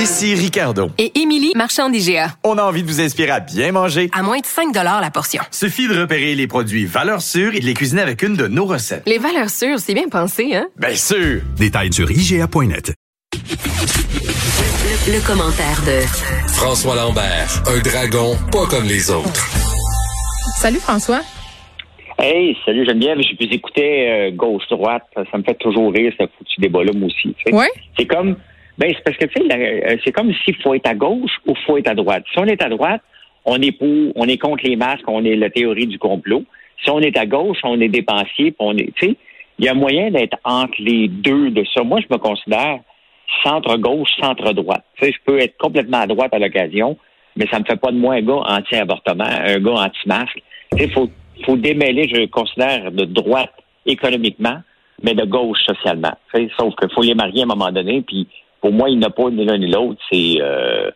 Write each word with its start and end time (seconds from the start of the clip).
Ici 0.00 0.34
Ricardo. 0.34 0.88
Et 0.96 1.12
Émilie, 1.20 1.52
marchand 1.54 1.90
d'IGA. 1.90 2.28
On 2.42 2.56
a 2.56 2.62
envie 2.62 2.82
de 2.82 2.88
vous 2.88 3.02
inspirer 3.02 3.32
à 3.32 3.40
bien 3.40 3.70
manger. 3.70 4.08
À 4.14 4.22
moins 4.22 4.38
de 4.38 4.46
5 4.46 4.74
la 4.74 5.10
portion. 5.10 5.42
Suffit 5.50 5.88
de 5.88 6.00
repérer 6.00 6.34
les 6.34 6.46
produits 6.46 6.86
valeurs 6.86 7.20
sûres 7.20 7.54
et 7.54 7.60
de 7.60 7.66
les 7.66 7.74
cuisiner 7.74 8.00
avec 8.00 8.22
une 8.22 8.34
de 8.34 8.46
nos 8.46 8.64
recettes. 8.64 9.02
Les 9.06 9.18
valeurs 9.18 9.50
sûres, 9.50 9.78
c'est 9.78 9.92
bien 9.92 10.08
pensé, 10.08 10.54
hein? 10.54 10.68
Bien 10.78 10.94
sûr! 10.94 11.42
Détails 11.58 11.92
sur 11.92 12.10
IGA.net. 12.10 12.94
Le, 15.06 15.26
commentaire 15.26 15.82
de 15.84 16.00
François 16.54 16.96
Lambert, 16.96 17.62
un 17.66 17.80
dragon 17.80 18.38
pas 18.50 18.64
comme 18.70 18.84
les 18.84 19.10
autres. 19.10 19.50
Salut 20.56 20.80
François. 20.80 21.20
Hey, 22.18 22.56
salut 22.64 22.86
Geneviève, 22.86 23.18
j'ai 23.20 23.36
pu 23.36 23.54
écouter 23.54 24.08
euh, 24.10 24.30
gauche-droite, 24.30 25.04
ça 25.14 25.36
me 25.36 25.42
fait 25.42 25.56
toujours 25.56 25.92
rire, 25.92 26.10
ce 26.18 26.26
foutu 26.38 26.58
débat-là, 26.58 26.92
moi 26.94 27.08
aussi. 27.08 27.34
Ouais? 27.52 27.68
C'est 27.98 28.06
comme, 28.06 28.36
ben, 28.80 28.90
c'est 28.96 29.04
parce 29.04 29.16
que, 29.18 29.26
tu 29.26 29.46
sais, 29.46 29.54
euh, 29.54 29.96
c'est 30.02 30.12
comme 30.12 30.32
s'il 30.42 30.56
faut 30.56 30.72
être 30.72 30.88
à 30.88 30.94
gauche 30.94 31.32
ou 31.46 31.54
faut 31.66 31.76
être 31.76 31.90
à 31.90 31.94
droite. 31.94 32.24
Si 32.32 32.38
on 32.38 32.46
est 32.46 32.62
à 32.62 32.70
droite, 32.70 33.02
on 33.44 33.60
est 33.60 33.72
pour, 33.72 34.12
on 34.16 34.26
est 34.26 34.38
contre 34.38 34.64
les 34.66 34.76
masques, 34.76 35.06
on 35.06 35.22
est 35.22 35.36
la 35.36 35.50
théorie 35.50 35.86
du 35.86 35.98
complot. 35.98 36.44
Si 36.82 36.90
on 36.90 36.98
est 37.00 37.16
à 37.18 37.26
gauche, 37.26 37.58
on 37.62 37.78
est 37.78 37.88
dépensier, 37.88 38.54
on 38.58 38.74
est, 38.78 38.90
tu 38.96 39.08
sais, 39.08 39.16
il 39.58 39.66
y 39.66 39.68
a 39.68 39.74
moyen 39.74 40.10
d'être 40.10 40.38
entre 40.44 40.72
les 40.78 41.08
deux 41.08 41.50
de 41.50 41.62
ça. 41.74 41.82
Moi, 41.82 42.00
je 42.00 42.06
me 42.10 42.18
considère 42.18 42.80
centre-gauche, 43.44 44.08
centre-droite. 44.18 44.84
Tu 44.96 45.04
sais, 45.04 45.12
je 45.12 45.18
peux 45.26 45.38
être 45.38 45.58
complètement 45.58 45.98
à 45.98 46.06
droite 46.06 46.32
à 46.32 46.38
l'occasion, 46.38 46.96
mais 47.36 47.46
ça 47.52 47.58
me 47.58 47.64
fait 47.66 47.76
pas 47.76 47.92
de 47.92 47.98
moi 47.98 48.14
un 48.14 48.22
gars 48.22 48.42
anti-avortement, 48.48 49.24
un 49.24 49.58
gars 49.58 49.84
anti-masque. 49.84 50.42
Tu 50.72 50.84
sais, 50.84 50.88
faut 50.88 51.10
faut 51.44 51.56
démêler, 51.56 52.08
je 52.08 52.26
considère, 52.26 52.92
de 52.92 53.04
droite 53.04 53.52
économiquement, 53.86 54.58
mais 55.02 55.14
de 55.14 55.24
gauche 55.24 55.58
socialement. 55.66 56.12
Sauf 56.58 56.74
qu'il 56.76 56.90
faut 56.94 57.02
les 57.02 57.14
marier 57.14 57.40
à 57.40 57.44
un 57.44 57.48
moment 57.48 57.72
donné, 57.72 58.02
puis 58.02 58.26
pour 58.60 58.72
moi, 58.72 58.88
il 58.90 58.98
n'y 58.98 59.04
a 59.04 59.10
pas 59.10 59.30
ni 59.30 59.44
l'un 59.44 59.58
ni 59.58 59.70
l'autre. 59.70 60.00
C'est 60.10 60.36
euh, 60.40 60.90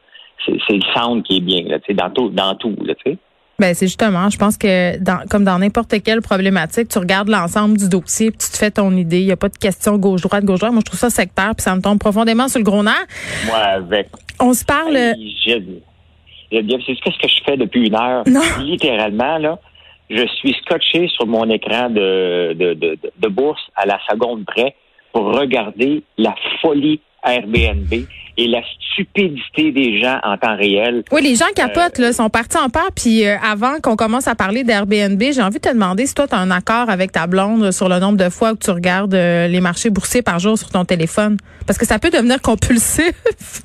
c'est 0.47 0.75
le 0.75 0.83
sound 0.95 1.23
qui 1.23 1.39
est 1.39 1.41
bien, 1.41 1.63
là, 1.67 1.79
dans 1.95 2.11
tout, 2.11 2.29
dans 2.29 2.55
tout, 2.55 2.77
là, 2.85 2.95
tu 2.95 3.13
sais. 3.13 3.19
Ben 3.57 3.73
c'est 3.73 3.87
justement, 3.87 4.29
je 4.31 4.37
pense 4.37 4.59
que 4.59 4.99
dans, 4.99 5.21
comme 5.31 5.45
dans 5.45 5.61
n'importe 5.61 6.03
quelle 6.03 6.21
problématique, 6.21 6.89
tu 6.89 6.99
regardes 6.99 7.29
l'ensemble 7.29 7.79
du 7.79 7.89
dossier, 7.89 8.33
puis 8.33 8.39
tu 8.39 8.51
te 8.51 8.57
fais 8.57 8.73
ton 8.73 8.91
idée. 8.97 9.21
Il 9.21 9.27
n'y 9.27 9.33
a 9.33 9.37
pas 9.37 9.49
de 9.49 9.57
question 9.57 9.97
gauche 9.97 10.23
droite 10.23 10.45
gauche 10.45 10.59
droite. 10.59 10.73
Moi, 10.73 10.81
je 10.85 10.87
trouve 10.91 10.99
ça 10.99 11.09
sectaire, 11.09 11.53
puis 11.57 11.63
ça 11.63 11.77
me 11.77 11.81
tombe 11.81 12.01
profondément 12.01 12.49
sur 12.49 12.59
le 12.59 12.65
gros 12.65 12.83
nerf. 12.83 13.07
Moi, 13.47 13.57
avec. 13.57 14.09
On 14.41 14.53
se 14.53 14.65
parle. 14.65 14.97
c'est 14.97 15.55
ce 16.51 17.19
que 17.19 17.29
je 17.29 17.45
fais 17.47 17.57
depuis 17.57 17.87
une 17.87 17.95
heure. 17.95 18.25
Non. 18.27 18.41
Littéralement 18.61 19.39
là 19.39 19.59
je 20.11 20.27
suis 20.27 20.55
scotché 20.65 21.09
sur 21.09 21.27
mon 21.27 21.49
écran 21.51 21.91
de, 21.91 22.53
de, 22.55 22.75
de, 22.75 22.99
de, 23.19 23.29
bourse 23.29 23.63
à 23.75 23.87
la 23.87 23.99
seconde 24.09 24.45
près 24.45 24.75
pour 25.13 25.35
regarder 25.35 26.03
la 26.19 26.35
folie 26.65 27.01
Airbnb 27.25 27.93
et 28.37 28.49
la 28.49 28.61
stupidité 28.91 29.73
des 29.73 30.01
gens 30.01 30.19
en 30.25 30.37
temps 30.37 30.57
réel. 30.57 31.05
Oui, 31.13 31.23
les 31.23 31.37
gens 31.37 31.47
capotent, 31.55 31.99
là, 31.99 32.13
sont 32.13 32.29
partis 32.29 32.59
en 32.59 32.69
part. 32.69 32.91
Puis 32.95 33.27
euh, 33.27 33.37
avant 33.39 33.81
qu'on 33.81 33.97
commence 33.97 34.29
à 34.29 34.35
parler 34.35 34.65
d'Airbnb, 34.65 35.21
j'ai 35.21 35.43
envie 35.43 35.59
de 35.59 35.69
te 35.69 35.73
demander 35.73 36.07
si 36.07 36.15
toi, 36.15 36.27
tu 36.27 36.35
as 36.35 36.39
un 36.39 36.51
accord 36.51 36.91
avec 36.91 37.13
ta 37.13 37.27
blonde 37.27 37.71
sur 37.71 37.89
le 37.89 37.99
nombre 37.99 38.19
de 38.19 38.29
fois 38.29 38.53
que 38.53 38.59
tu 38.59 38.71
regardes 38.71 39.15
euh, 39.15 39.47
les 39.47 39.61
marchés 39.61 39.91
boursiers 39.91 40.23
par 40.23 40.39
jour 40.39 40.59
sur 40.59 40.71
ton 40.71 40.85
téléphone. 40.85 41.37
Parce 41.67 41.79
que 41.79 41.87
ça 41.87 41.99
peut 41.99 42.11
devenir 42.11 42.41
compulsif. 42.41 43.13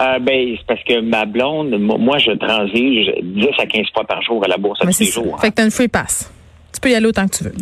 Euh, 0.00 0.18
ben, 0.18 0.56
c'est 0.58 0.66
parce 0.66 0.82
que 0.82 1.00
ma 1.02 1.24
blonde, 1.24 1.78
moi, 1.78 2.18
je 2.18 2.32
transige 2.32 3.14
10 3.22 3.46
à 3.60 3.64
15 3.64 3.86
fois 3.94 4.02
par 4.04 4.20
jour 4.22 4.42
à 4.44 4.48
la 4.48 4.56
bourse 4.56 4.80
à 4.82 4.86
tous 4.86 4.98
les 4.98 5.06
jours. 5.06 5.40
Fait 5.40 5.50
que 5.50 5.54
t'as 5.54 5.64
une 5.64 5.70
free 5.70 5.86
pass. 5.86 6.32
Tu 6.72 6.80
peux 6.80 6.90
y 6.90 6.96
aller 6.96 7.06
autant 7.06 7.28
que 7.28 7.36
tu 7.36 7.44
veux. 7.44 7.54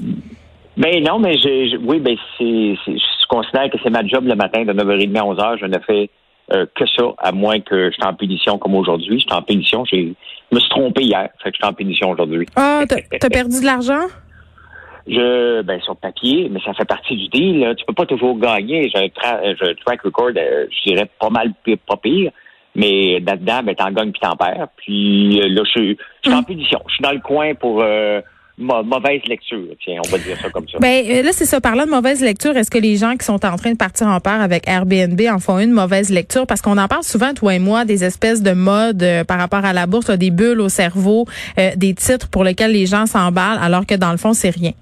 Ben 0.77 1.03
non, 1.05 1.19
mais 1.19 1.35
je, 1.35 1.77
oui, 1.77 2.01
ben 2.01 2.17
c'est, 2.39 2.75
je 2.87 3.27
considère 3.29 3.69
que 3.71 3.77
c'est 3.83 3.91
ma 3.91 4.07
job 4.07 4.27
le 4.27 4.35
matin 4.35 4.65
de 4.65 4.73
9h30 4.73 5.17
à 5.17 5.23
11h. 5.23 5.59
Je 5.61 5.67
ne 5.67 5.79
fais 5.81 6.11
euh, 6.53 6.67
que 6.75 6.87
ça, 6.87 7.05
à 7.19 7.33
moins 7.33 7.61
que 7.61 7.91
je 7.91 7.95
suis 7.95 8.05
en 8.05 8.15
pénition 8.15 8.59
comme 8.59 8.75
aujourd'hui. 8.75 9.19
Je 9.19 9.25
suis 9.25 9.33
en 9.33 9.43
pénition. 9.43 9.85
Je 9.85 9.97
me 10.51 10.61
suis 10.61 10.71
trompé 10.71 11.03
hier. 11.03 11.29
Fait 11.43 11.51
que 11.51 11.57
je 11.57 11.63
suis 11.63 11.71
en 11.71 11.75
pénition 11.75 12.11
aujourd'hui. 12.11 12.47
Ah, 12.57 12.85
t'as, 12.89 12.97
as 12.97 13.31
perdu 13.31 13.61
de 13.61 13.67
l'argent? 13.67 14.07
Je, 15.07 15.63
ben, 15.63 15.81
sur 15.83 15.97
papier, 15.97 16.49
mais 16.51 16.61
ça 16.65 16.73
fait 16.75 16.85
partie 16.85 17.17
du 17.17 17.29
deal. 17.29 17.61
Là. 17.61 17.75
Tu 17.75 17.85
peux 17.85 17.95
pas 17.95 18.07
toujours 18.07 18.39
gagner. 18.39 18.89
J'ai 18.89 19.05
un 19.05 19.75
track 19.85 20.03
record, 20.03 20.31
euh, 20.37 20.67
je 20.71 20.91
dirais 20.91 21.09
pas 21.21 21.29
mal 21.29 21.53
pas 21.87 21.97
pire. 21.97 22.31
Mais 22.75 23.21
là-dedans, 23.21 23.63
ben, 23.65 23.75
t'en 23.75 23.91
gagnes 23.91 24.13
puis 24.13 24.21
t'en 24.21 24.37
perds. 24.37 24.69
Puis 24.77 25.41
euh, 25.41 25.49
là, 25.49 25.63
je 25.65 25.71
suis 25.71 25.99
en 26.29 26.39
hum. 26.39 26.45
pétition. 26.45 26.81
Je 26.89 26.95
suis 26.95 27.03
dans 27.03 27.13
le 27.13 27.21
coin 27.21 27.55
pour 27.55 27.83
euh, 27.83 28.21
mauvaise 28.63 29.23
lecture. 29.27 29.69
Tiens, 29.83 30.01
on 30.05 30.11
va 30.11 30.19
dire 30.19 30.37
ça 30.39 30.51
comme 30.51 30.69
ça. 30.69 30.79
Ben 30.79 31.05
là, 31.25 31.31
c'est 31.33 31.45
ça. 31.45 31.61
Parlant 31.61 31.85
de 31.85 31.91
mauvaise 31.91 32.23
lecture, 32.23 32.57
est-ce 32.57 32.71
que 32.71 32.79
les 32.79 32.97
gens 32.97 33.17
qui 33.17 33.25
sont 33.25 33.45
en 33.45 33.57
train 33.57 33.73
de 33.73 33.77
partir 33.77 34.07
en 34.07 34.21
part 34.21 34.41
avec 34.41 34.69
Airbnb 34.69 35.21
en 35.31 35.39
font 35.39 35.59
une 35.59 35.73
mauvaise 35.73 36.11
lecture? 36.11 36.47
Parce 36.47 36.63
qu'on 36.63 36.79
en 36.79 36.89
parle 36.89 37.03
souvent, 37.03 37.35
toi 37.35 37.55
et 37.55 37.59
moi, 37.59 37.85
des 37.85 38.05
espèces 38.05 38.43
de 38.43 38.53
modes 38.53 39.05
par 39.29 39.39
rapport 39.39 39.65
à 39.65 39.73
la 39.73 39.87
bourse, 39.87 40.11
des 40.11 40.31
bulles 40.31 40.61
au 40.61 40.69
cerveau, 40.69 41.27
des 41.77 41.95
titres 41.95 42.29
pour 42.31 42.45
lesquels 42.45 42.73
les 42.73 42.87
gens 42.87 43.07
s'emballent, 43.07 43.59
alors 43.61 43.87
que 43.87 43.95
dans 43.95 44.13
le 44.13 44.19
fond, 44.19 44.33
c'est 44.33 44.51
rien. 44.51 44.73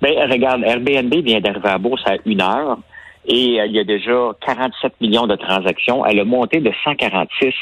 Ben, 0.00 0.12
regarde, 0.30 0.62
Airbnb 0.64 1.14
vient 1.14 1.40
d'arriver 1.40 1.68
à 1.68 1.78
bourse 1.78 2.02
à 2.06 2.16
une 2.26 2.42
heure 2.42 2.78
et 3.26 3.60
euh, 3.60 3.66
il 3.66 3.72
y 3.72 3.78
a 3.78 3.84
déjà 3.84 4.32
47 4.46 5.00
millions 5.00 5.26
de 5.26 5.36
transactions. 5.36 6.04
Elle 6.04 6.20
a 6.20 6.24
monté 6.24 6.60
de 6.60 6.70
146 6.84 7.54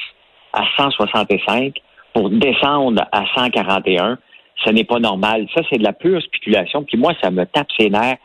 à 0.52 0.62
165 0.76 1.74
pour 2.14 2.30
descendre 2.30 3.04
à 3.12 3.24
141. 3.36 4.18
Ce 4.64 4.70
n'est 4.70 4.84
pas 4.84 4.98
normal. 4.98 5.46
Ça, 5.54 5.62
c'est 5.70 5.78
de 5.78 5.84
la 5.84 5.92
pure 5.92 6.22
spéculation. 6.22 6.84
Puis 6.84 6.96
moi, 6.96 7.12
ça 7.22 7.30
me 7.30 7.44
tape 7.44 7.68
ses 7.78 7.90
nerfs, 7.90 8.18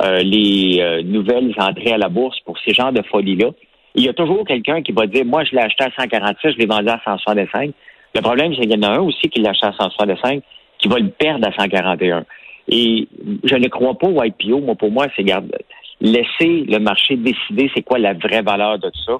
euh, 0.00 0.22
les 0.22 0.78
euh, 0.80 1.02
nouvelles 1.02 1.52
entrées 1.58 1.92
à 1.92 1.98
la 1.98 2.08
bourse 2.08 2.38
pour 2.40 2.58
ces 2.58 2.72
genres 2.72 2.92
de 2.92 3.02
folies-là. 3.02 3.50
Il 3.94 4.04
y 4.04 4.08
a 4.08 4.12
toujours 4.12 4.44
quelqu'un 4.46 4.82
qui 4.82 4.92
va 4.92 5.06
dire, 5.06 5.24
moi, 5.24 5.44
je 5.44 5.52
l'ai 5.52 5.62
acheté 5.62 5.84
à 5.84 5.90
146, 5.98 6.52
je 6.52 6.58
l'ai 6.58 6.66
vendu 6.66 6.88
à 6.88 7.00
165. 7.04 7.72
Le 8.14 8.20
problème, 8.20 8.54
c'est 8.54 8.62
qu'il 8.62 8.72
y 8.72 8.76
en 8.76 8.88
a 8.88 8.96
un 8.96 9.00
aussi 9.00 9.28
qui 9.28 9.40
l'a 9.40 9.50
acheté 9.50 9.66
à 9.66 9.72
165 9.72 10.42
qui 10.78 10.88
va 10.88 10.98
le 10.98 11.08
perdre 11.08 11.46
à 11.46 11.52
141. 11.52 12.24
Et 12.68 13.08
je 13.44 13.54
ne 13.56 13.68
crois 13.68 13.94
pas 13.98 14.06
au 14.06 14.22
IPO. 14.22 14.60
Moi, 14.60 14.74
pour 14.76 14.90
moi, 14.90 15.06
c'est 15.16 15.24
laisser 16.00 16.64
le 16.68 16.78
marché 16.78 17.16
décider 17.16 17.70
c'est 17.74 17.82
quoi 17.82 17.98
la 17.98 18.14
vraie 18.14 18.42
valeur 18.42 18.78
de 18.78 18.88
tout 18.88 19.02
ça. 19.04 19.18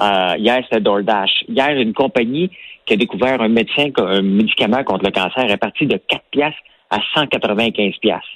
Euh, 0.00 0.34
hier, 0.38 0.60
c'était 0.64 0.80
DoorDash. 0.80 1.44
Hier, 1.48 1.70
une 1.70 1.92
compagnie 1.92 2.50
qui 2.84 2.94
a 2.94 2.96
découvert 2.96 3.40
un 3.40 3.48
médecin, 3.48 3.88
un 3.96 4.22
médicament 4.22 4.84
contre 4.84 5.04
le 5.04 5.10
cancer 5.10 5.50
est 5.50 5.56
parti 5.56 5.86
de 5.86 5.96
4 5.96 6.22
piastres 6.30 6.58
à 6.90 6.98
195 7.14 7.94
piastres. 8.00 8.26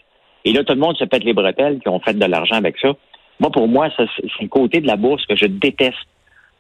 Et 0.44 0.53
là, 0.53 0.65
tout 0.65 0.75
le 0.75 0.81
monde 0.81 0.97
se 0.97 1.04
pète 1.04 1.25
les 1.25 1.34
bretelles 1.34 1.81
qui 1.81 1.88
ont 1.88 2.00
fait 2.00 2.15
de 2.15 2.25
l'argent 2.25 2.56
avec 2.56 2.78
ça. 2.78 2.93
Moi, 3.38 3.50
pour 3.50 3.69
moi, 3.69 3.88
c'est 3.97 4.06
le 4.41 4.49
côté 4.49 4.81
de 4.81 4.87
la 4.87 4.97
bourse 4.97 5.25
que 5.26 5.37
je 5.37 5.47
déteste 5.47 5.97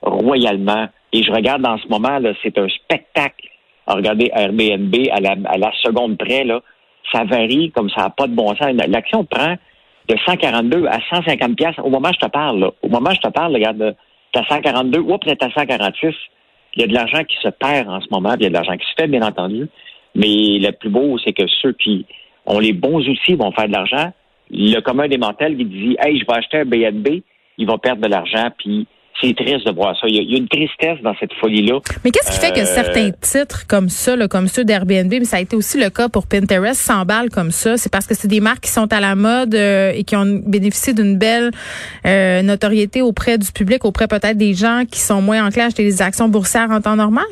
royalement. 0.02 0.88
Et 1.12 1.22
je 1.22 1.32
regarde 1.32 1.66
en 1.66 1.78
ce 1.78 1.88
moment, 1.88 2.18
là, 2.18 2.32
c'est 2.42 2.56
un 2.58 2.68
spectacle 2.68 3.48
à 3.86 3.94
regarder 3.94 4.30
Airbnb 4.32 4.94
à 5.10 5.20
la, 5.20 5.72
seconde 5.82 6.16
près, 6.16 6.44
là 6.44 6.60
ça 7.12 7.24
varie 7.24 7.70
comme 7.72 7.90
ça 7.90 8.02
n'a 8.02 8.10
pas 8.10 8.26
de 8.26 8.34
bon 8.34 8.54
sens. 8.56 8.72
L'action 8.88 9.24
prend 9.24 9.56
de 10.08 10.16
142 10.26 10.86
à 10.86 10.98
150 11.10 11.56
pièces 11.56 11.78
au 11.82 11.90
moment 11.90 12.10
où 12.10 12.14
je 12.14 12.26
te 12.26 12.30
parle. 12.30 12.70
Au 12.82 12.88
moment 12.88 13.10
où 13.10 13.14
je 13.14 13.20
te 13.20 13.28
parle, 13.28 13.54
regarde, 13.54 13.96
as 14.38 14.44
142 14.46 14.98
ou 14.98 15.18
peut-être 15.18 15.42
à 15.44 15.50
146. 15.50 16.14
Il 16.76 16.82
y 16.82 16.84
a 16.84 16.86
de 16.86 16.94
l'argent 16.94 17.24
qui 17.24 17.36
se 17.42 17.48
perd 17.48 17.88
en 17.88 18.00
ce 18.00 18.06
moment, 18.10 18.34
il 18.34 18.42
y 18.42 18.46
a 18.46 18.48
de 18.48 18.54
l'argent 18.54 18.76
qui 18.76 18.86
se 18.86 18.92
fait, 18.96 19.08
bien 19.08 19.22
entendu. 19.22 19.68
Mais 20.14 20.58
le 20.58 20.70
plus 20.72 20.90
beau, 20.90 21.18
c'est 21.18 21.32
que 21.32 21.46
ceux 21.60 21.72
qui 21.72 22.06
ont 22.46 22.58
les 22.58 22.72
bons 22.72 23.06
outils 23.08 23.34
vont 23.34 23.52
faire 23.52 23.66
de 23.66 23.72
l'argent. 23.72 24.12
Le 24.50 24.80
commun 24.80 25.08
des 25.08 25.18
mortels 25.18 25.56
qui 25.56 25.64
dit 25.64 25.96
Hey, 26.00 26.18
je 26.18 26.26
vais 26.26 26.38
acheter 26.38 26.58
un 26.58 26.64
BNB, 26.64 27.22
il 27.58 27.66
va 27.66 27.78
perdre 27.78 28.02
de 28.02 28.08
l'argent, 28.08 28.50
puis 28.56 28.86
c'est 29.20 29.34
triste 29.36 29.66
de 29.66 29.72
voir 29.72 29.96
ça. 29.98 30.06
Il 30.08 30.14
y, 30.14 30.34
a, 30.34 30.38
une 30.38 30.48
tristesse 30.48 31.00
dans 31.02 31.14
cette 31.20 31.32
folie-là. 31.34 31.80
Mais 32.04 32.10
qu'est-ce 32.10 32.32
qui 32.32 32.38
fait 32.38 32.52
que 32.52 32.60
euh, 32.60 32.64
certains 32.64 33.10
titres 33.10 33.66
comme 33.66 33.88
ça, 33.88 34.16
comme 34.28 34.48
ceux 34.48 34.64
d'Airbnb, 34.64 35.10
mais 35.10 35.24
ça 35.24 35.36
a 35.36 35.40
été 35.40 35.56
aussi 35.56 35.78
le 35.78 35.90
cas 35.90 36.08
pour 36.08 36.26
Pinterest, 36.26 36.80
s'emballent 36.80 37.30
comme 37.30 37.50
ça? 37.50 37.76
C'est 37.76 37.92
parce 37.92 38.06
que 38.06 38.14
c'est 38.14 38.28
des 38.28 38.40
marques 38.40 38.60
qui 38.60 38.70
sont 38.70 38.92
à 38.92 39.00
la 39.00 39.14
mode 39.14 39.54
euh, 39.54 39.92
et 39.94 40.04
qui 40.04 40.16
ont 40.16 40.40
bénéficié 40.46 40.94
d'une 40.94 41.18
belle 41.18 41.50
euh, 42.06 42.42
notoriété 42.42 43.02
auprès 43.02 43.36
du 43.36 43.52
public, 43.52 43.84
auprès 43.84 44.08
peut-être 44.08 44.38
des 44.38 44.54
gens 44.54 44.84
qui 44.90 45.00
sont 45.00 45.20
moins 45.20 45.46
enclins 45.46 45.64
à 45.64 45.66
acheter 45.66 45.84
des 45.84 46.02
actions 46.02 46.28
boursières 46.28 46.70
en 46.70 46.80
temps 46.80 46.96
normal? 46.96 47.26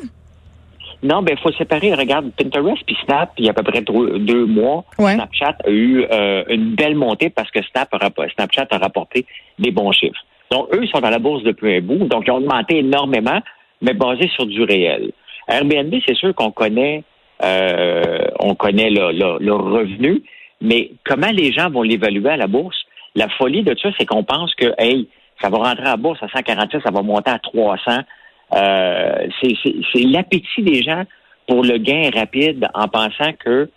Non, 1.01 1.23
ben 1.23 1.35
il 1.37 1.41
faut 1.41 1.51
séparer. 1.53 1.93
Regarde, 1.93 2.29
Pinterest 2.37 2.83
puis 2.85 2.97
Snap, 3.05 3.31
il 3.37 3.45
y 3.45 3.47
a 3.47 3.51
à 3.51 3.53
peu 3.53 3.63
près 3.63 3.81
deux, 3.81 4.45
mois, 4.45 4.83
Snapchat 4.97 5.55
a 5.65 5.69
eu 5.69 6.05
une 6.49 6.75
belle 6.75 6.95
montée 6.95 7.29
parce 7.29 7.49
que 7.51 7.59
Snap 7.71 7.89
Snapchat 8.35 8.67
a 8.69 8.77
rapporté 8.77 9.25
des 9.57 9.71
bons 9.71 9.93
chiffres. 9.93 10.19
Donc, 10.51 10.73
eux, 10.73 10.83
ils 10.83 10.89
sont 10.89 10.99
dans 10.99 11.09
la 11.09 11.19
bourse 11.19 11.43
depuis 11.43 11.75
un 11.75 11.81
bout. 11.81 12.07
Donc, 12.07 12.23
ils 12.25 12.31
ont 12.31 12.37
augmenté 12.37 12.79
énormément, 12.79 13.39
mais 13.81 13.93
basé 13.93 14.27
sur 14.29 14.45
du 14.45 14.63
réel. 14.63 15.11
Airbnb, 15.47 15.93
c'est 16.07 16.15
sûr 16.15 16.33
qu'on 16.35 16.51
connaît, 16.51 17.03
euh, 17.43 18.27
on 18.39 18.55
connaît 18.55 18.89
le, 18.89 19.53
revenu, 19.53 20.21
mais 20.61 20.91
comment 21.05 21.31
les 21.31 21.51
gens 21.51 21.69
vont 21.69 21.81
l'évaluer 21.81 22.29
à 22.29 22.37
la 22.37 22.47
bourse? 22.47 22.77
La 23.15 23.29
folie 23.29 23.63
de 23.63 23.75
ça, 23.81 23.89
c'est 23.97 24.05
qu'on 24.05 24.23
pense 24.23 24.53
que, 24.55 24.73
hey, 24.77 25.07
ça 25.41 25.49
va 25.49 25.57
rentrer 25.57 25.83
à 25.83 25.91
la 25.91 25.97
bourse 25.97 26.21
à 26.21 26.27
146, 26.29 26.81
ça 26.83 26.91
va 26.91 27.01
monter 27.01 27.31
à 27.31 27.39
300. 27.39 27.79
Euh, 28.55 29.27
c'est 29.41 30.03
l'appétit 30.03 30.61
des 30.61 30.81
gens 30.81 31.03
pour 31.47 31.63
le 31.63 31.77
gain 31.77 32.09
rapide 32.13 32.67
en 32.73 32.87
pensant 32.87 33.33
que 33.43 33.69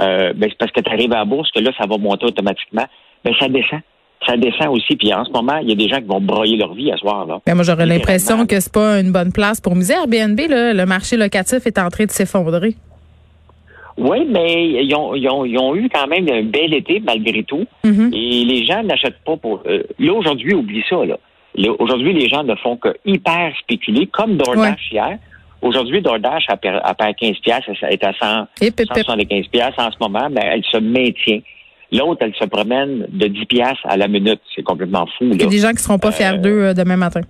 euh, 0.00 0.32
ben, 0.32 0.48
c'est 0.48 0.58
parce 0.58 0.72
que 0.72 0.80
tu 0.80 0.90
arrives 0.90 1.12
à 1.12 1.18
la 1.18 1.24
bourse 1.24 1.50
que 1.50 1.60
là, 1.60 1.70
ça 1.78 1.86
va 1.86 1.98
monter 1.98 2.26
automatiquement. 2.26 2.86
Mais 3.24 3.32
ben, 3.32 3.36
ça 3.38 3.48
descend 3.48 3.80
ça 4.26 4.36
descend 4.36 4.68
aussi. 4.68 4.96
Puis 4.96 5.12
en 5.12 5.24
ce 5.24 5.30
moment, 5.30 5.56
il 5.58 5.68
y 5.68 5.72
a 5.72 5.74
des 5.74 5.88
gens 5.88 5.98
qui 6.00 6.06
vont 6.06 6.20
broyer 6.20 6.56
leur 6.56 6.74
vie 6.74 6.90
à 6.92 6.94
ce 6.96 7.00
soir. 7.00 7.26
Là. 7.26 7.40
Ben 7.46 7.54
moi, 7.54 7.64
j'aurais 7.64 7.86
l'impression 7.86 8.46
que 8.46 8.58
c'est 8.60 8.72
pas 8.72 9.00
une 9.00 9.12
bonne 9.12 9.32
place 9.32 9.60
pour 9.60 9.74
miser. 9.74 9.94
Airbnb, 9.94 10.38
là, 10.48 10.72
le 10.74 10.86
marché 10.86 11.16
locatif 11.16 11.66
est 11.66 11.78
en 11.78 11.88
train 11.88 12.04
de 12.04 12.10
s'effondrer. 12.10 12.74
Oui, 13.98 14.26
mais 14.28 14.64
ils 14.84 14.94
ont, 14.94 15.14
ils, 15.14 15.28
ont, 15.28 15.44
ils 15.44 15.58
ont 15.58 15.76
eu 15.76 15.88
quand 15.92 16.06
même 16.06 16.26
un 16.30 16.42
bel 16.44 16.72
été 16.72 17.00
malgré 17.00 17.42
tout. 17.42 17.66
Mhm. 17.84 18.10
Et 18.14 18.44
les 18.44 18.64
gens 18.64 18.82
n'achètent 18.82 19.22
pas 19.24 19.36
pour. 19.36 19.62
euh, 19.66 19.82
là, 19.98 20.12
aujourd'hui, 20.14 20.54
oublie 20.54 20.82
ça. 20.88 21.04
Là. 21.04 21.16
Là, 21.56 21.70
Aujourd'hui, 21.78 22.14
les 22.14 22.28
gens 22.28 22.42
ne 22.42 22.54
font 22.54 22.76
que 22.78 22.88
hyper 23.04 23.52
spéculer, 23.60 24.06
comme 24.06 24.36
DoorDash 24.38 24.90
hier. 24.92 25.18
Aujourd'hui, 25.60 26.00
DoorDash 26.00 26.44
a 26.48 26.56
per- 26.56 26.80
a 26.82 26.94
perdu 26.94 27.14
15 27.20 27.36
piastres, 27.40 27.70
elle 27.82 27.92
est 27.92 28.04
à 28.04 28.12
100, 28.14 28.46
Hip, 28.62 28.68
hip, 28.80 28.80
hip. 28.80 28.86
175 29.04 29.46
piastres 29.48 29.80
en 29.80 29.90
ce 29.92 29.96
moment, 30.00 30.28
mais 30.30 30.40
elle 30.42 30.64
se 30.64 30.78
maintient. 30.78 31.40
L'autre, 31.92 32.22
elle 32.22 32.34
se 32.34 32.44
promène 32.44 33.06
de 33.10 33.26
10 33.26 33.46
piastres 33.46 33.86
à 33.86 33.96
la 33.96 34.08
minute. 34.08 34.40
C'est 34.54 34.62
complètement 34.62 35.06
fou. 35.18 35.24
Il 35.32 35.40
y 35.40 35.44
a 35.44 35.46
des 35.46 35.58
gens 35.58 35.72
qui 35.72 35.82
seront 35.82 35.98
pas 35.98 36.10
fiers 36.10 36.38
d'eux 36.38 36.64
euh, 36.64 36.74
demain 36.74 36.96
matin. 36.96 37.20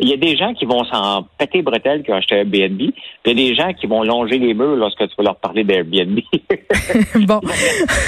Il 0.00 0.08
y 0.08 0.12
a 0.12 0.16
des 0.16 0.36
gens 0.36 0.54
qui 0.54 0.64
vont 0.64 0.84
s'en 0.84 1.26
péter 1.38 1.62
bretelles 1.62 2.02
qui 2.02 2.10
ont 2.10 2.16
acheté 2.16 2.36
Airbnb. 2.36 2.78
Puis 2.78 2.92
il 3.26 3.40
y 3.40 3.44
a 3.44 3.48
des 3.48 3.54
gens 3.54 3.72
qui 3.72 3.86
vont 3.86 4.02
longer 4.02 4.38
les 4.38 4.54
murs 4.54 4.76
lorsque 4.76 4.98
tu 4.98 5.14
vas 5.18 5.24
leur 5.24 5.36
parler 5.36 5.64
d'Airbnb. 5.64 6.20
bon. 7.26 7.40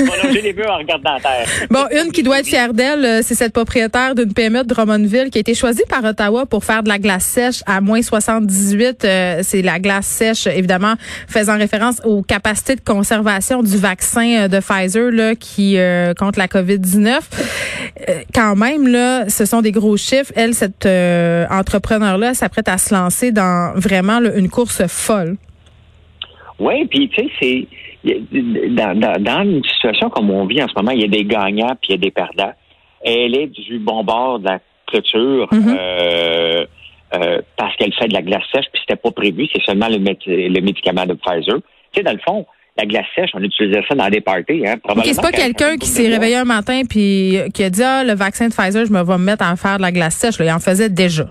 Ils 0.01 0.07
vont 0.07 0.13
longer 0.25 0.41
les 0.41 0.53
murs 0.53 0.71
en 0.71 0.79
regardant 0.79 1.13
la 1.15 1.21
terre. 1.21 1.47
Bon, 1.71 1.85
une 1.91 2.13
qui 2.13 2.23
doit 2.23 2.41
être 2.41 2.47
fière 2.47 2.73
d'elle, 2.73 3.05
euh, 3.05 3.21
c'est 3.23 3.35
cette 3.35 3.53
propriétaire 3.53 4.15
d'une 4.15 4.33
PME 4.33 4.65
de 4.65 4.69
Drummondville 4.69 5.31
qui 5.31 5.39
a 5.39 5.41
été 5.41 5.55
choisie 5.55 5.85
par 5.89 6.05
Ottawa 6.05 6.47
pour 6.47 6.65
faire 6.65 6.83
de 6.83 6.89
la 6.89 6.99
glace 6.99 7.25
sèche 7.25 7.63
à 7.67 7.81
moins 7.81 8.03
78. 8.03 9.05
Euh, 9.05 9.41
c'est 9.43 9.63
la 9.63 9.79
glace 9.79 10.07
sèche, 10.07 10.47
évidemment, 10.47 10.95
faisant 11.29 11.59
référence 11.59 12.01
aux 12.05 12.23
capacités 12.23 12.75
de 12.75 12.81
conservation 12.81 13.63
du 13.63 13.77
vaccin 13.77 14.45
euh, 14.45 14.49
de 14.49 14.61
Pfizer 14.61 15.11
là, 15.11 15.35
qui 15.35 15.79
euh, 15.79 16.15
contre 16.15 16.39
la 16.39 16.47
COVID-19. 16.47 17.21
Euh, 18.09 18.23
quand 18.35 18.57
même, 18.57 18.87
là, 18.89 19.29
ce 19.29 19.45
sont 19.45 19.63
des 19.63 19.73
gros 19.73 19.97
chiffres. 19.97 20.33
Elle, 20.37 20.55
cette 20.55 20.87
euh, 20.87 21.45
entrepreneur-là, 21.51 22.35
s'apprête 22.35 22.69
à 22.69 22.79
se 22.79 22.95
lancer 22.95 23.33
dans 23.33 23.73
vraiment 23.77 24.21
là, 24.21 24.35
une 24.37 24.49
course 24.49 24.87
folle. 24.89 25.37
Oui, 26.59 26.87
puis 26.87 27.09
tu 27.09 27.23
sais, 27.25 27.31
c'est 27.41 27.69
dans, 28.71 28.99
dans, 28.99 29.23
dans 29.23 29.43
une 29.43 29.63
situation 29.65 30.11
comme 30.11 30.31
on 30.31 30.47
vit 30.47 30.63
en 30.63 30.69
ce 30.69 30.75
moment, 30.77 30.91
il 30.91 31.01
y 31.01 31.05
a 31.05 31.09
des 31.09 31.25
gagnants 31.25 31.77
puis 31.81 31.91
il 31.91 31.93
y 31.93 31.95
a 31.95 31.99
des 31.99 32.11
perdants. 32.11 32.53
Elle 33.05 33.37
est 33.37 33.47
du 33.47 33.79
bon 33.79 34.05
bord 34.05 34.39
de 34.41 34.47
la 34.47 34.59
clôture 34.87 35.49
Mhm. 35.53 35.77
euh, 35.79 36.67
euh, 37.15 37.41
parce 37.57 37.77
qu'elle 37.77 37.93
fait 37.95 38.09
de 38.09 38.15
la 38.15 38.23
glace 38.23 38.43
sèche 38.53 38.67
puis 38.73 38.81
c'était 38.87 39.01
pas 39.01 39.11
prévu, 39.11 39.47
c'est 39.53 39.63
seulement 39.63 39.89
le, 39.89 39.99
le 39.99 40.61
médicament 40.61 41.05
de 41.07 41.15
Pfizer. 41.15 41.57
Tu 41.57 41.99
sais, 41.99 42.03
dans 42.03 42.13
le 42.13 42.19
fond, 42.27 42.47
la 42.79 42.87
glace 42.87 43.05
sèche, 43.15 43.31
on 43.35 43.43
utilisait 43.43 43.83
ça 43.89 43.95
dans 43.95 44.09
des 44.09 44.21
parties. 44.21 44.63
Hein, 44.67 44.77
c'est 45.05 45.21
pas 45.21 45.31
quelqu'un 45.33 45.77
qui 45.77 45.87
s'est 45.87 46.09
réveillé 46.09 46.37
un 46.37 46.45
matin 46.45 46.83
puis 46.89 47.39
qui 47.53 47.65
a 47.65 47.71
dit 47.71 47.83
ah 47.83 48.03
le 48.05 48.15
vaccin 48.15 48.49
de 48.49 48.55
Pfizer, 48.55 48.87
je 48.87 48.93
me 48.93 49.03
vais 49.03 49.19
me 49.19 49.25
mettre 49.25 49.45
à 49.45 49.55
faire 49.57 49.77
de 49.77 49.83
la 49.83 49.93
glace 49.93 50.15
sèche. 50.17 50.39
Là. 50.39 50.47
Il 50.47 50.53
en 50.53 50.59
faisait 50.59 50.89
déjà. 50.89 51.27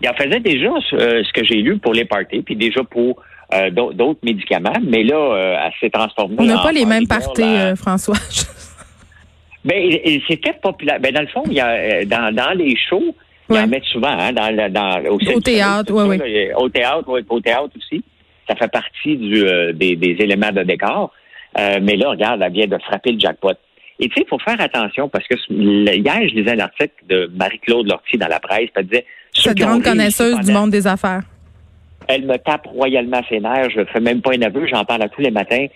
Il 0.00 0.08
en 0.08 0.14
faisait 0.14 0.40
déjà 0.40 0.68
euh, 0.94 1.22
ce 1.24 1.32
que 1.32 1.44
j'ai 1.44 1.56
lu 1.62 1.78
pour 1.78 1.92
les 1.92 2.04
parties, 2.04 2.42
puis 2.42 2.56
déjà 2.56 2.82
pour 2.84 3.20
euh, 3.52 3.70
d'au- 3.70 3.92
d'autres 3.92 4.20
médicaments, 4.22 4.72
mais 4.82 5.02
là, 5.04 5.16
euh, 5.16 5.56
elle 5.66 5.72
s'est 5.80 5.90
transformée. 5.90 6.36
On 6.38 6.44
n'a 6.44 6.58
en 6.58 6.62
pas 6.62 6.72
les 6.72 6.86
mêmes 6.86 7.06
parties, 7.06 7.42
euh, 7.42 7.76
François. 7.76 8.16
Ben, 9.64 9.98
c'était 10.28 10.52
populaire. 10.62 10.98
Ben, 11.00 11.10
dans 11.12 11.22
le 11.22 11.26
fond, 11.28 11.42
il 11.46 11.54
y 11.54 11.60
a 11.60 11.68
euh, 11.70 12.04
dans, 12.04 12.34
dans 12.34 12.50
les 12.52 12.76
shows, 12.76 13.14
ils 13.48 13.54
Ouais. 13.54 13.60
en 13.60 13.66
mettent 13.66 13.84
souvent, 13.84 14.08
hein, 14.08 14.32
dans, 14.32 14.42
au, 15.10 15.40
théâtre, 15.40 15.92
y 15.92 16.50
a- 16.50 16.58
Au 16.58 16.68
théâtre, 16.68 17.04
oui, 17.08 17.20
au 17.28 17.40
théâtre 17.40 17.70
aussi. 17.76 18.02
Ça 18.48 18.56
fait 18.56 18.70
partie 18.70 19.16
du, 19.16 19.44
euh, 19.44 19.72
des, 19.72 19.96
des 19.96 20.16
éléments 20.20 20.52
de 20.52 20.62
décor. 20.62 21.12
Euh, 21.58 21.78
mais 21.82 21.96
là, 21.96 22.10
regarde, 22.10 22.42
elle 22.42 22.52
vient 22.52 22.66
de 22.66 22.78
frapper 22.78 23.12
le 23.12 23.20
jackpot. 23.20 23.52
Et 24.00 24.08
tu 24.08 24.14
sais, 24.14 24.22
il 24.26 24.28
faut 24.28 24.38
faire 24.40 24.60
attention 24.60 25.08
parce 25.08 25.26
que 25.28 25.34
hier, 25.50 26.28
je 26.28 26.34
lisais 26.34 26.52
un 26.52 26.58
article 26.58 26.92
de 27.08 27.30
Marie-Claude 27.34 27.86
Lortie 27.88 28.18
dans 28.18 28.26
la 28.28 28.40
presse. 28.40 28.68
Elle 28.74 28.86
disait 28.86 29.06
Cette 29.32 29.56
grande 29.56 29.82
connaisseuse 29.84 30.40
du 30.40 30.52
monde 30.52 30.70
des 30.70 30.86
affaires. 30.86 31.22
elle 32.08 32.26
me 32.26 32.36
tape 32.36 32.66
royalement 32.66 33.20
ses 33.28 33.38
nerfs. 33.40 33.70
Je 33.70 33.84
fais 33.92 34.00
même 34.00 34.20
pas 34.20 34.32
un 34.34 34.42
aveu, 34.42 34.66
j'en 34.66 34.84
parle 34.84 35.02
à 35.02 35.08
tous 35.08 35.20
les 35.20 35.30
matins. 35.30 35.66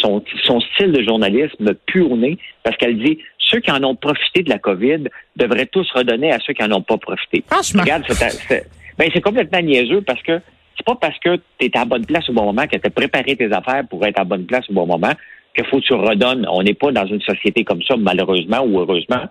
Son, 0.00 0.22
son 0.44 0.60
style 0.60 0.92
de 0.92 1.02
journalisme 1.02 1.56
me 1.60 1.72
pue 1.72 2.02
au 2.02 2.16
nez 2.16 2.36
parce 2.62 2.76
qu'elle 2.76 2.98
dit 2.98 3.18
ceux 3.38 3.60
qui 3.60 3.70
en 3.70 3.82
ont 3.84 3.94
profité 3.94 4.42
de 4.42 4.50
la 4.50 4.58
COVID 4.58 5.04
devraient 5.36 5.66
tous 5.66 5.90
redonner 5.92 6.32
à 6.32 6.38
ceux 6.44 6.52
qui 6.52 6.62
en 6.62 6.70
ont 6.72 6.82
pas 6.82 6.98
profité. 6.98 7.42
Franchement. 7.48 7.82
Regarde, 7.82 8.04
c'est, 8.08 8.66
ben, 8.98 9.08
c'est 9.12 9.20
complètement 9.20 9.60
niaiseux 9.60 10.02
parce 10.02 10.22
que 10.22 10.40
c'est 10.78 10.86
pas 10.86 10.94
parce 10.94 11.18
que 11.18 11.36
tu 11.58 11.66
es 11.66 11.76
à 11.76 11.80
la 11.80 11.84
bonne 11.84 12.06
place 12.06 12.28
au 12.30 12.32
bon 12.32 12.44
moment, 12.44 12.66
que 12.66 12.76
tu 12.76 12.86
as 12.86 12.90
préparé 12.90 13.36
tes 13.36 13.52
affaires 13.52 13.82
pour 13.88 14.04
être 14.06 14.18
à 14.18 14.20
la 14.20 14.24
bonne 14.24 14.46
place 14.46 14.64
au 14.70 14.74
bon 14.74 14.86
moment, 14.86 15.12
qu'il 15.54 15.66
faut 15.66 15.80
que 15.80 15.86
tu 15.86 15.94
redonnes. 15.94 16.46
On 16.50 16.62
n'est 16.62 16.74
pas 16.74 16.92
dans 16.92 17.06
une 17.06 17.20
société 17.20 17.64
comme 17.64 17.82
ça, 17.82 17.96
malheureusement 17.96 18.60
ou 18.60 18.78
heureusement. 18.78 19.24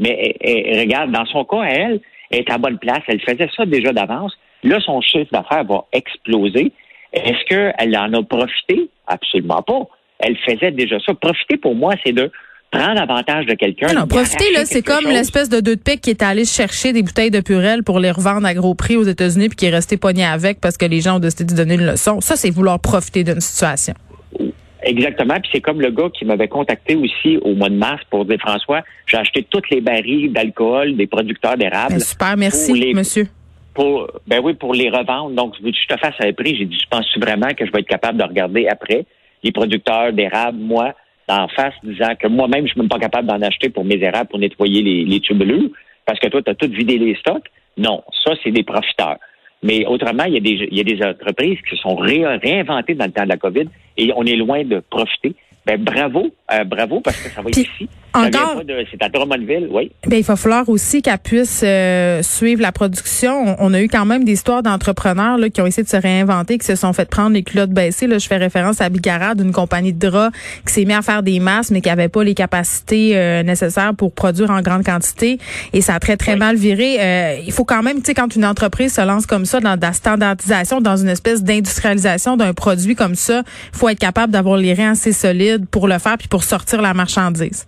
Mais 0.00 0.36
eh, 0.40 0.72
eh, 0.74 0.80
regarde, 0.80 1.12
dans 1.12 1.24
son 1.26 1.44
cas, 1.44 1.62
elle, 1.62 2.00
elle 2.30 2.40
est 2.40 2.50
à 2.50 2.54
la 2.54 2.58
bonne 2.58 2.78
place. 2.78 3.02
Elle 3.06 3.20
faisait 3.20 3.48
ça 3.56 3.64
déjà 3.64 3.92
d'avance. 3.92 4.36
Là, 4.64 4.80
son 4.80 5.00
chiffre 5.00 5.30
d'affaires 5.30 5.64
va 5.64 5.84
exploser. 5.92 6.72
Est-ce 7.12 7.44
qu'elle 7.44 7.96
en 7.96 8.12
a 8.12 8.22
profité? 8.22 8.90
Absolument 9.06 9.62
pas. 9.62 9.86
Elle 10.18 10.36
faisait 10.38 10.72
déjà 10.72 10.98
ça. 11.00 11.14
Profiter, 11.14 11.56
pour 11.56 11.74
moi, 11.74 11.94
c'est 12.04 12.12
de 12.12 12.30
prendre 12.70 13.00
avantage 13.00 13.46
de 13.46 13.54
quelqu'un. 13.54 13.92
Non, 13.94 14.06
profiter, 14.06 14.52
là, 14.52 14.64
c'est 14.64 14.82
comme 14.82 15.02
chose. 15.04 15.12
l'espèce 15.12 15.48
de 15.48 15.60
deux 15.60 15.76
de 15.76 15.80
pique 15.80 16.00
qui 16.02 16.10
est 16.10 16.22
allé 16.22 16.44
chercher 16.44 16.92
des 16.92 17.02
bouteilles 17.02 17.30
de 17.30 17.40
Purel 17.40 17.82
pour 17.82 17.98
les 17.98 18.10
revendre 18.10 18.46
à 18.46 18.54
gros 18.54 18.74
prix 18.74 18.96
aux 18.96 19.04
États-Unis 19.04 19.48
puis 19.48 19.56
qui 19.56 19.66
est 19.66 19.70
resté 19.70 19.96
pogné 19.96 20.24
avec 20.24 20.60
parce 20.60 20.76
que 20.76 20.86
les 20.86 21.00
gens 21.00 21.16
ont 21.16 21.20
décidé 21.20 21.44
de 21.44 21.56
donner 21.56 21.74
une 21.74 21.86
leçon. 21.86 22.20
Ça, 22.20 22.36
c'est 22.36 22.50
vouloir 22.50 22.78
profiter 22.80 23.24
d'une 23.24 23.40
situation. 23.40 23.94
Exactement. 24.82 25.34
Puis 25.40 25.50
c'est 25.52 25.60
comme 25.60 25.80
le 25.80 25.90
gars 25.90 26.08
qui 26.16 26.24
m'avait 26.24 26.48
contacté 26.48 26.94
aussi 26.94 27.38
au 27.42 27.54
mois 27.54 27.68
de 27.68 27.74
mars 27.74 28.00
pour 28.10 28.24
dire 28.24 28.38
François, 28.38 28.82
j'ai 29.06 29.16
acheté 29.16 29.46
toutes 29.48 29.68
les 29.70 29.80
barils 29.80 30.32
d'alcool 30.32 30.96
des 30.96 31.06
producteurs 31.06 31.56
d'érable. 31.56 31.94
Ben, 31.94 32.00
super, 32.00 32.36
merci, 32.36 32.72
les- 32.72 32.94
monsieur. 32.94 33.26
Pour, 33.74 34.08
ben 34.26 34.40
oui, 34.42 34.54
pour 34.54 34.74
les 34.74 34.88
revendre. 34.90 35.30
Donc, 35.30 35.54
je 35.58 35.64
veux 35.64 35.70
que 35.70 35.76
je 35.80 35.94
te 35.94 35.98
fasse 36.00 36.14
un 36.20 36.32
prix. 36.32 36.56
J'ai 36.56 36.64
dit, 36.64 36.78
je 36.80 36.88
pense 36.90 37.06
vraiment 37.16 37.48
que 37.56 37.64
je 37.64 37.70
vais 37.70 37.80
être 37.80 37.88
capable 37.88 38.18
de 38.18 38.24
regarder 38.24 38.66
après 38.66 39.04
les 39.44 39.52
producteurs 39.52 40.12
d'érable, 40.12 40.58
moi, 40.58 40.94
en 41.28 41.48
face, 41.48 41.74
disant 41.82 42.14
que 42.18 42.26
moi-même, 42.28 42.66
je 42.66 42.72
suis 42.72 42.80
même 42.80 42.88
pas 42.88 42.98
capable 42.98 43.28
d'en 43.28 43.40
acheter 43.42 43.68
pour 43.68 43.84
mes 43.84 43.96
érables 43.96 44.28
pour 44.28 44.38
nettoyer 44.38 44.82
les, 44.82 45.04
les 45.04 45.20
parce 46.06 46.18
que 46.20 46.28
toi, 46.28 46.42
tu 46.42 46.50
as 46.50 46.54
tout 46.54 46.70
vidé 46.70 46.96
les 46.96 47.14
stocks. 47.16 47.46
Non, 47.76 48.02
ça, 48.24 48.32
c'est 48.42 48.50
des 48.50 48.62
profiteurs. 48.62 49.18
Mais 49.62 49.84
autrement, 49.86 50.24
il 50.24 50.34
y, 50.34 50.36
a 50.36 50.40
des, 50.40 50.68
il 50.70 50.76
y 50.76 50.80
a 50.80 50.84
des 50.84 51.02
entreprises 51.04 51.58
qui 51.68 51.76
se 51.76 51.82
sont 51.82 51.96
ré- 51.96 52.24
réinventées 52.24 52.94
dans 52.94 53.06
le 53.06 53.12
temps 53.12 53.24
de 53.24 53.28
la 53.28 53.36
COVID 53.36 53.68
et 53.96 54.12
on 54.16 54.24
est 54.24 54.36
loin 54.36 54.64
de 54.64 54.80
profiter. 54.88 55.34
Ben, 55.68 55.84
bravo, 55.84 56.26
euh, 56.52 56.64
bravo, 56.64 57.00
parce 57.02 57.18
que 57.18 57.28
ça 57.28 57.42
va 57.42 57.50
être 57.50 57.58
ici. 57.58 57.88
Encore- 58.14 58.62
C'est 58.90 59.02
à 59.04 59.08
Drummondville, 59.10 59.68
oui. 59.70 59.92
Ben, 60.06 60.16
il 60.16 60.24
va 60.24 60.34
falloir 60.34 60.66
aussi 60.70 61.02
qu'elle 61.02 61.18
puisse 61.18 61.60
euh, 61.62 62.22
suivre 62.22 62.62
la 62.62 62.72
production. 62.72 63.54
On, 63.60 63.66
on 63.68 63.74
a 63.74 63.82
eu 63.82 63.86
quand 63.88 64.06
même 64.06 64.24
des 64.24 64.32
histoires 64.32 64.62
d'entrepreneurs 64.62 65.36
là, 65.36 65.50
qui 65.50 65.60
ont 65.60 65.66
essayé 65.66 65.84
de 65.84 65.88
se 65.90 65.96
réinventer, 65.96 66.56
qui 66.56 66.64
se 66.66 66.74
sont 66.74 66.94
fait 66.94 67.08
prendre 67.08 67.32
les 67.34 67.42
culottes 67.42 67.70
baissées. 67.70 68.06
Là, 68.06 68.16
je 68.16 68.26
fais 68.26 68.38
référence 68.38 68.80
à 68.80 68.88
Bigarade, 68.88 69.40
une 69.42 69.52
compagnie 69.52 69.92
de 69.92 70.08
draps 70.08 70.34
qui 70.66 70.72
s'est 70.72 70.84
mis 70.86 70.94
à 70.94 71.02
faire 71.02 71.22
des 71.22 71.38
masques, 71.38 71.70
mais 71.70 71.82
qui 71.82 71.90
avait 71.90 72.08
pas 72.08 72.24
les 72.24 72.34
capacités 72.34 73.12
euh, 73.14 73.42
nécessaires 73.42 73.92
pour 73.94 74.10
produire 74.12 74.50
en 74.50 74.62
grande 74.62 74.84
quantité. 74.84 75.38
Et 75.74 75.82
ça 75.82 75.94
a 75.96 76.00
très, 76.00 76.16
très 76.16 76.32
Oui. 76.32 76.38
mal 76.38 76.56
viré. 76.56 76.96
Euh, 76.98 77.36
il 77.46 77.52
faut 77.52 77.66
quand 77.66 77.82
même, 77.82 77.98
tu 77.98 78.04
sais, 78.06 78.14
quand 78.14 78.34
une 78.34 78.46
entreprise 78.46 78.94
se 78.94 79.02
lance 79.06 79.26
comme 79.26 79.44
ça 79.44 79.60
dans 79.60 79.76
de 79.76 79.82
la 79.82 79.92
standardisation, 79.92 80.80
dans 80.80 80.96
une 80.96 81.08
espèce 81.10 81.44
d'industrialisation 81.44 82.38
d'un 82.38 82.54
produit 82.54 82.94
comme 82.96 83.14
ça, 83.16 83.42
il 83.74 83.78
faut 83.78 83.88
être 83.90 83.98
capable 83.98 84.32
d'avoir 84.32 84.56
les 84.56 84.72
reins 84.72 84.92
assez 84.92 85.12
solides 85.12 85.57
pour 85.66 85.88
le 85.88 85.98
faire 85.98 86.16
puis 86.18 86.28
pour 86.28 86.42
sortir 86.42 86.82
la 86.82 86.94
marchandise? 86.94 87.66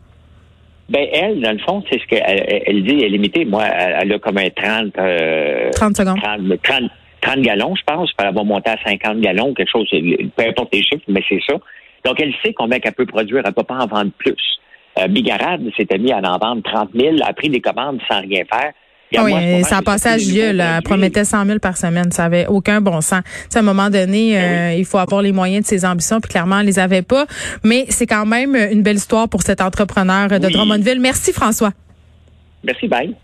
Ben, 0.88 1.06
elle, 1.12 1.40
dans 1.40 1.52
le 1.52 1.58
fond, 1.58 1.84
c'est 1.88 2.00
ce 2.00 2.06
qu'elle 2.06 2.22
elle, 2.26 2.62
elle 2.66 2.82
dit, 2.82 2.96
elle 2.96 3.04
est 3.04 3.08
limitée. 3.10 3.44
Moi, 3.44 3.64
elle, 3.64 3.96
elle 4.02 4.12
a 4.12 4.18
comme 4.18 4.38
un 4.38 4.50
30, 4.50 4.98
euh, 4.98 5.70
30 5.70 5.96
secondes. 5.96 6.20
30, 6.20 6.62
30, 6.62 6.90
30 7.20 7.40
gallons, 7.42 7.74
je 7.76 7.82
pense. 7.84 8.10
Elle 8.18 8.34
va 8.34 8.42
monter 8.42 8.70
à 8.70 8.76
50 8.84 9.20
gallons 9.20 9.54
quelque 9.54 9.70
chose. 9.70 9.88
Peu 9.90 10.44
importe 10.44 10.74
les 10.74 10.82
chiffres, 10.82 11.04
mais 11.06 11.22
c'est 11.28 11.40
ça. 11.48 11.54
Donc, 12.04 12.20
elle 12.20 12.34
sait 12.44 12.52
combien 12.54 12.80
qu'elle 12.80 12.94
peut 12.94 13.06
produire. 13.06 13.42
Elle 13.44 13.52
peut 13.52 13.62
pas 13.62 13.78
en 13.78 13.86
vendre 13.86 14.10
plus. 14.18 14.58
Euh, 14.98 15.06
Bigarade 15.06 15.62
s'était 15.76 15.98
mis 15.98 16.12
à 16.12 16.18
en 16.18 16.38
vendre 16.38 16.62
30 16.62 16.90
000, 16.94 17.16
a 17.24 17.32
pris 17.32 17.48
des 17.48 17.60
commandes 17.60 18.00
sans 18.10 18.20
rien 18.20 18.42
faire. 18.52 18.72
Oui, 19.18 19.32
moment, 19.32 19.64
ça 19.64 19.78
a 19.78 19.82
passé 19.82 20.08
à 20.08 20.16
nouveaux 20.16 20.30
Elle 20.40 20.56
produits. 20.58 20.82
promettait 20.84 21.24
100 21.24 21.46
000 21.46 21.58
par 21.58 21.76
semaine. 21.76 22.12
Ça 22.12 22.24
avait 22.24 22.46
aucun 22.46 22.80
bon 22.80 23.00
sens. 23.00 23.22
À 23.54 23.58
un 23.58 23.62
moment 23.62 23.90
donné, 23.90 24.32
Ben 24.34 24.72
euh, 24.72 24.74
il 24.78 24.84
faut 24.84 24.98
avoir 24.98 25.20
les 25.22 25.32
moyens 25.32 25.64
de 25.64 25.68
ses 25.68 25.84
ambitions, 25.84 26.20
puis 26.20 26.30
clairement, 26.30 26.60
elle 26.60 26.66
les 26.66 26.78
avait 26.78 27.02
pas. 27.02 27.26
Mais 27.64 27.86
c'est 27.88 28.06
quand 28.06 28.26
même 28.26 28.54
une 28.54 28.82
belle 28.82 28.96
histoire 28.96 29.28
pour 29.28 29.42
cet 29.42 29.60
entrepreneur 29.60 30.28
de 30.28 30.46
Oui. 30.46 30.52
Drummondville. 30.52 31.00
Merci, 31.00 31.32
François. 31.32 31.72
Merci, 32.62 32.86
bye. 32.88 33.14